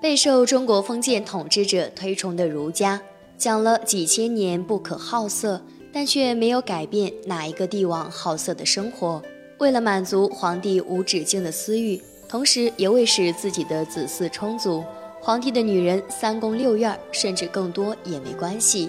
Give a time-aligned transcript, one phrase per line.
[0.00, 3.00] 备受中国封建统治者推崇的儒家，
[3.36, 5.60] 讲了几千年不可好色，
[5.92, 9.20] 但却没有改变哪一个帝王好色的生活。
[9.58, 14.84] 为了满足皇帝无止境的私欲，同时也为使自己的子嗣充足，
[15.20, 18.88] 皇帝的女人三宫六院，甚至更多也没关系。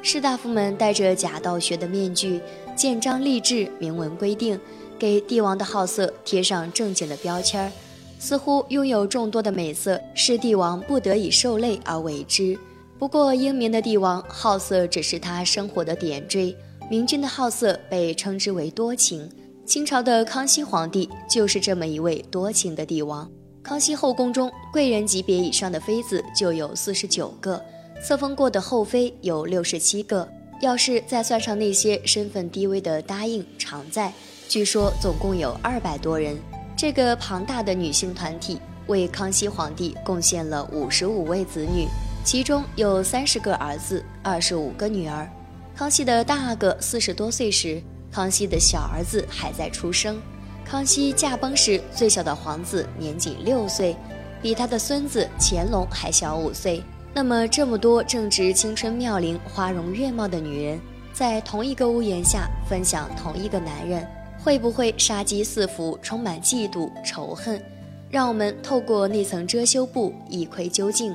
[0.00, 2.40] 士大夫们戴着假道学的面具，
[2.74, 4.58] 建章立制，明文规定，
[4.98, 7.70] 给帝王的好色贴上正经的标签儿。
[8.18, 12.58] 似乎拥有众多的美色是帝王不得已受累而为之。
[12.98, 16.56] 不过英明的帝王好色只是他生活的点缀，
[16.90, 19.30] 明君的好色被称之为多情。
[19.66, 23.30] 清朝的康熙皇帝就是这么一位多情的帝王。
[23.62, 27.60] 康熙后宫中贵人级别以上的妃子就有四十九个，
[28.02, 30.26] 册封过的后妃有六十七个。
[30.62, 34.10] 要是再算上那些身份低微的答应、常在，
[34.48, 36.34] 据说总共有二百多人。
[36.76, 41.88] 这个庞大的女性团体为康熙皇帝贡献了五十五位子女，
[42.22, 45.26] 其中有三十个儿子，二十五个女儿。
[45.74, 50.20] 康熙的大阿哥四十多岁时，康熙的小儿子还在出生。
[50.66, 53.96] 康熙驾崩时，最小的皇子年仅六岁，
[54.42, 56.84] 比他的孙子乾隆还小五岁。
[57.14, 60.78] 那么，这么多正值青春妙龄、花容月貌的女人，
[61.14, 64.06] 在同一个屋檐下分享同一个男人。
[64.46, 67.60] 会不会杀机四伏，充满嫉妒仇恨？
[68.08, 71.12] 让我们透过那层遮羞布一窥究竟。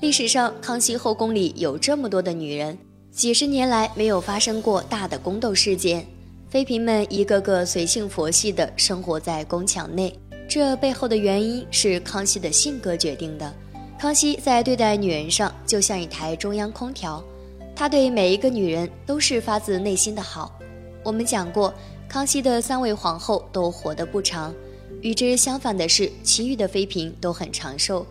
[0.00, 2.76] 历史上，康熙后宫里有这么多的女人，
[3.12, 6.04] 几十年来没有发生过大的宫斗事件，
[6.50, 10.12] 妃嫔们一个个随性佛系地生活在宫墙内。
[10.48, 13.54] 这背后的原因是康熙的性格决定的。
[13.96, 17.22] 康熙在对待女人上就像一台中央空调，
[17.76, 20.58] 他对每一个女人都是发自内心的好。
[21.04, 21.72] 我们讲过。
[22.12, 24.54] 康熙的三位皇后都活得不长，
[25.00, 28.06] 与之相反的是，其余的妃嫔都很长寿，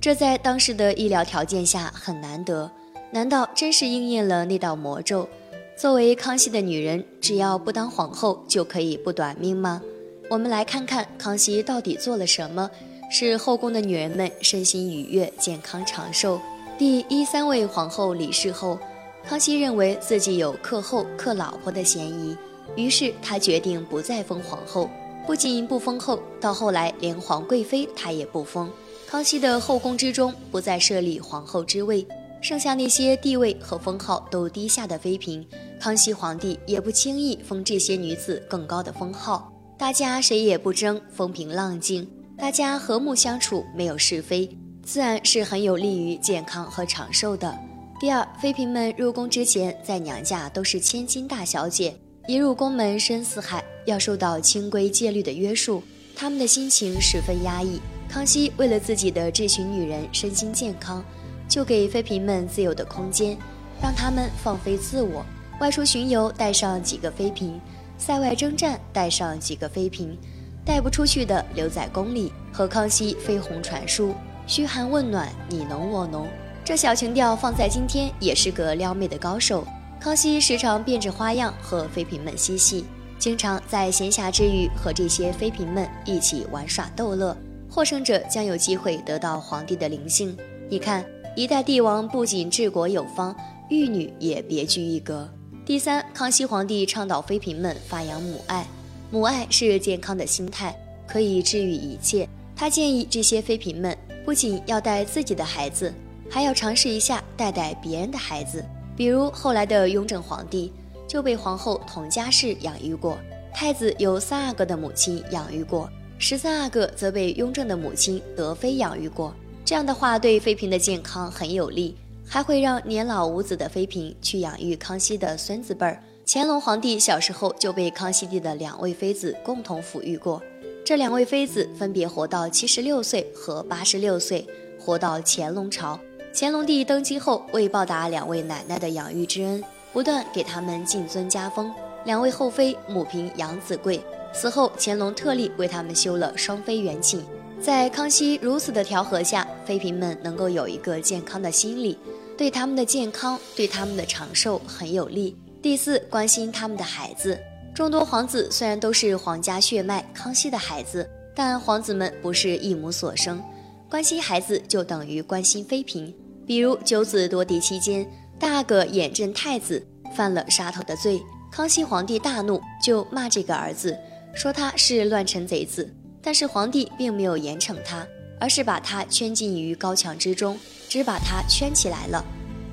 [0.00, 2.68] 这在当时的医疗条件下很难得。
[3.12, 5.28] 难道真是应验了那道魔咒？
[5.76, 9.80] 作为康熙的女人，只要不当皇后就可以不短命吗？
[10.28, 12.68] 我们来看看康熙到底做了什么，
[13.08, 16.40] 使后宫的女人们身心愉悦、健康长寿。
[16.76, 18.80] 第一三位皇后李氏后，
[19.24, 22.36] 康熙认为自己有克后、克老婆的嫌疑。
[22.76, 24.90] 于是他决定不再封皇后，
[25.26, 28.70] 不仅不封后，到后来连皇贵妃他也不封。
[29.06, 32.06] 康熙的后宫之中不再设立皇后之位，
[32.40, 35.46] 剩下那些地位和封号都低下的妃嫔，
[35.80, 39.52] 康熙皇帝也不轻易封这些女子更高的封号。
[39.78, 44.48] 大家谁也不争，风平浪静，大家和睦相处，没有是非，
[44.82, 47.56] 自然是很有利于健康和长寿的。
[48.00, 51.96] 第二，妃嫔们入宫之前，在娘家都是千金大小姐。
[52.26, 55.82] 一入宫门深似海，要受到清规戒律的约束，
[56.16, 57.78] 他们的心情十分压抑。
[58.08, 61.04] 康熙为了自己的这群女人身心健康，
[61.46, 63.36] 就给妃嫔们自由的空间，
[63.82, 65.22] 让她们放飞自我，
[65.60, 67.60] 外出巡游带上几个妃嫔，
[67.98, 70.16] 塞外征战带上几个妃嫔，
[70.64, 74.14] 带不出去的留在宫里和康熙飞鸿传书，
[74.46, 76.26] 嘘寒问暖，你侬我侬。
[76.64, 79.66] 这小情调放在今天也是个撩妹的高手。
[80.04, 82.84] 康熙时常变着花样和妃嫔们嬉戏，
[83.18, 87.34] 经常在闲暇之余和这些妃嫔们一起玩耍逗乐，
[87.70, 90.36] 获胜者将有机会得到皇帝的灵性。
[90.68, 91.02] 你看，
[91.34, 93.34] 一代帝王不仅治国有方，
[93.70, 95.26] 玉女也别具一格。
[95.64, 98.66] 第三，康熙皇帝倡导妃嫔们发扬母爱，
[99.10, 100.76] 母爱是健康的心态，
[101.06, 102.28] 可以治愈一切。
[102.54, 105.90] 他建议这些妃嫔们不仅要带自己的孩子，
[106.28, 108.62] 还要尝试一下带带别人的孩子。
[108.96, 110.72] 比如后来的雍正皇帝
[111.06, 113.18] 就被皇后佟佳氏养育过，
[113.52, 119.34] 太子由三阿哥的母亲养育过，十三阿哥则被雍正的母亲德妃养育过。
[119.64, 121.96] 这样的话对妃嫔的健康很有利，
[122.26, 126.02] 还会让年老无子的妃嫔去养育康熙的孙子辈儿。
[126.26, 130.42] 乾隆皇帝小时候就被康熙帝的两位妃子共同抚育过，
[130.84, 134.46] 这两位妃子分别活到七十六岁和八十六岁，
[134.78, 135.98] 活到乾隆朝。
[136.36, 141.72] 乾隆帝登基后，为报答两位奶奶的养育之恩，不断给他们进尊加封。
[142.04, 144.02] 两位后妃母凭养子贵
[144.32, 147.24] 死后，乾隆特例为他们修了双妃园寝。
[147.60, 151.96] 在康熙如此的调和下，妃嫔们能够有一个健康的心理，
[152.36, 155.36] 对他们的健康、对他们的长寿很有利。
[155.62, 157.38] 第四，关心他们的孩子。
[157.72, 163.40] 众多皇子虽然都是皇家血脉康熙的孩子，但皇子们不是一母所生，
[163.88, 166.12] 关心孩子就等于关心妃嫔。
[166.46, 168.06] 比如九子夺嫡期间，
[168.38, 173.98] 大阿哥眼镇太子犯了杀头的罪，康熙皇帝大怒，就骂这个儿子，
[174.34, 175.92] 说他是乱臣贼子。
[176.22, 178.06] 但是皇帝并没有严惩他，
[178.40, 180.58] 而是把他圈禁于高墙之中，
[180.88, 182.24] 只把他圈起来了。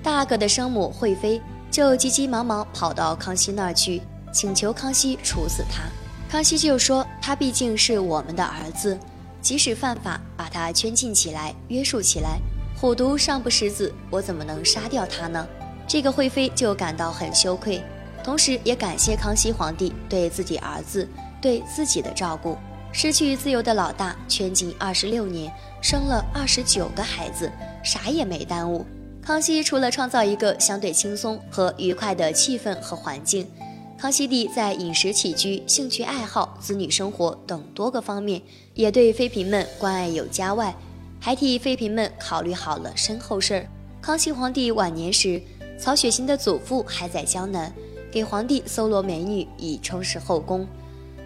[0.01, 4.01] 大阿哥的生母惠妃就急急忙忙跑到康熙那儿去，
[4.33, 5.83] 请求康熙处死他。
[6.29, 8.97] 康熙就说：“他毕竟是我们的儿子，
[9.41, 12.39] 即使犯法，把他圈禁起来，约束起来，
[12.81, 15.47] 虎毒尚不食子，我怎么能杀掉他呢？”
[15.87, 17.79] 这个惠妃就感到很羞愧，
[18.23, 21.07] 同时也感谢康熙皇帝对自己儿子、
[21.39, 22.57] 对自己的照顾。
[22.91, 27.51] 失去自由的老大圈禁二十六年，生了二十九个孩子，
[27.83, 28.83] 啥也没耽误。
[29.21, 33.47] 康熙除了创造一个相对轻松和愉快的气氛和环境。
[33.95, 38.41] 康熙帝在饮食起居、兴趣爱好、子女生活等多个方面，
[38.73, 40.75] 也对妃嫔们关爱有加外，
[41.23, 43.67] 还替妃嫔们考虑好了身后事儿。
[44.01, 45.39] 康熙皇帝晚年时，
[45.77, 47.71] 曹雪芹的祖父还在江南，
[48.11, 50.67] 给皇帝搜罗美女以充实后宫。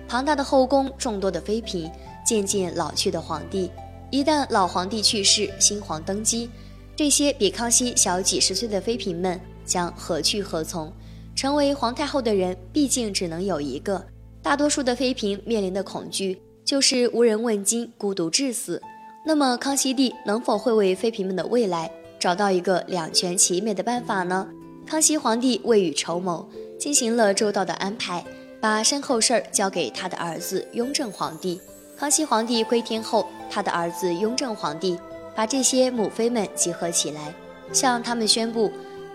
[0.06, 1.90] 庞大的后宫，众多的妃嫔，
[2.26, 3.72] 渐渐老去的皇帝，
[4.12, 6.50] 一旦老皇帝去世，新皇登基，
[6.94, 10.92] 这些比康熙小几十岁的妃嫔们将何去何从？
[11.34, 14.06] 成为皇太后的人，毕竟只能有一个。
[14.42, 18.82] 大多数的妃嫔面临的恐惧就是无人问津，孤独致死。
[19.28, 21.90] 那么，康熙帝能否会为妃嫔们的未来
[22.20, 24.48] 找到一个两全其美的办法呢？
[24.86, 28.24] 康熙皇帝未雨绸缪，进行了周到的安排，
[28.62, 31.60] 把身后事儿交给他的儿子雍正皇帝。
[31.98, 34.96] 康熙皇帝归天后，他的儿子雍正皇帝
[35.36, 37.34] 把这些母妃们集合起来，
[37.74, 38.72] 向他们宣布。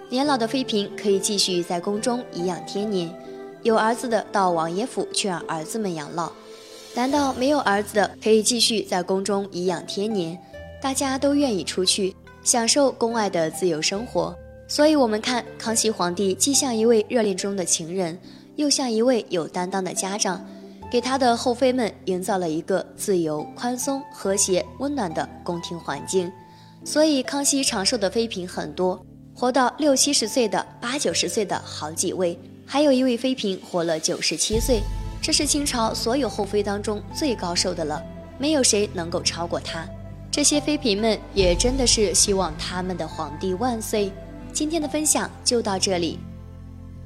[0.09, 3.15] 年老的妃嫔可以继续在宫中颐养天年，
[3.63, 6.33] 有儿子的到王爷府去让儿子们养老。
[6.95, 10.39] 难道没有儿子的可以继续在宫中颐养天年？
[10.83, 14.35] 大家都愿意出去享受宫外的自由生活。
[14.67, 18.19] 所以，我们看康熙皇帝既像一位热恋中的情人，
[18.57, 20.45] 又像一位有担当的家长，
[20.91, 26.31] 给他的后妃们营造了一个自由、宽松、和谐、温暖的宫廷环境。
[26.85, 29.05] 所以，康熙长寿的妃嫔很多。
[29.35, 34.81] 活到六七十岁的、八九十岁的好几位，还有一位妃嫔活了九十七岁，
[35.23, 38.03] 这是清朝所有后妃当中最高寿的了，
[38.39, 39.87] 没有谁能够超过她。
[40.31, 44.11] 这些妃嫔们也真的是希望他们的皇帝万岁。
[44.53, 46.19] 今天的分享就到这里。